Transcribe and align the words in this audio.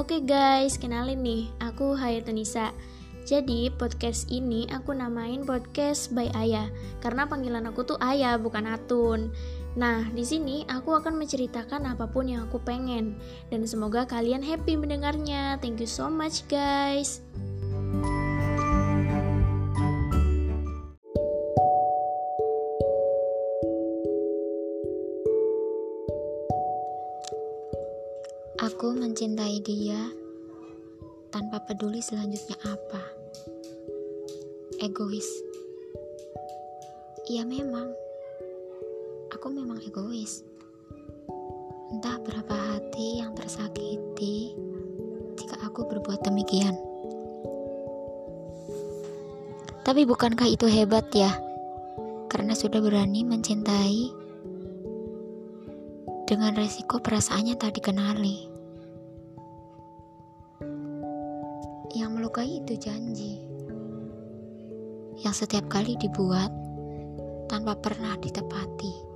Oke 0.00 0.24
guys, 0.24 0.80
kenalin 0.80 1.20
nih, 1.20 1.52
aku 1.60 1.92
Hayatunisa. 1.92 2.72
Jadi 3.28 3.68
podcast 3.68 4.32
ini 4.32 4.64
aku 4.72 4.96
namain 4.96 5.44
podcast 5.44 6.16
by 6.16 6.24
Ayah 6.32 6.72
karena 7.04 7.28
panggilan 7.28 7.68
aku 7.68 7.84
tuh 7.84 8.00
Ayah 8.00 8.40
bukan 8.40 8.64
Atun. 8.64 9.28
Nah, 9.76 10.08
di 10.16 10.24
sini 10.24 10.64
aku 10.72 10.96
akan 10.96 11.20
menceritakan 11.20 11.84
apa 11.84 12.08
pun 12.08 12.32
yang 12.32 12.48
aku 12.48 12.64
pengen 12.64 13.20
dan 13.52 13.68
semoga 13.68 14.08
kalian 14.08 14.40
happy 14.40 14.72
mendengarnya. 14.72 15.60
Thank 15.60 15.84
you 15.84 15.90
so 15.92 16.08
much 16.08 16.48
guys. 16.48 17.20
Aku 28.60 28.92
mencintai 28.92 29.64
dia 29.64 29.96
tanpa 31.32 31.64
peduli 31.64 32.04
selanjutnya 32.04 32.60
apa. 32.60 33.00
Egois. 34.84 35.24
Iya 37.24 37.48
memang. 37.48 37.88
Aku 39.32 39.48
memang 39.48 39.80
egois. 39.80 40.44
Entah 41.88 42.20
berapa 42.20 42.52
hati 42.52 43.24
yang 43.24 43.32
tersakiti 43.32 44.52
jika 45.40 45.56
aku 45.64 45.88
berbuat 45.88 46.20
demikian. 46.20 46.76
Tapi 49.88 50.04
bukankah 50.04 50.52
itu 50.52 50.68
hebat 50.68 51.08
ya? 51.16 51.32
Karena 52.28 52.52
sudah 52.52 52.84
berani 52.84 53.24
mencintai 53.24 54.20
dengan 56.28 56.54
resiko 56.54 57.00
perasaannya 57.00 57.56
tak 57.56 57.80
dikenali. 57.80 58.49
Yang 61.90 62.10
melukai 62.14 62.62
itu 62.62 62.78
janji 62.78 63.42
yang 65.20 65.36
setiap 65.36 65.68
kali 65.68 66.00
dibuat 66.00 66.48
tanpa 67.50 67.76
pernah 67.76 68.16
ditepati. 68.16 69.09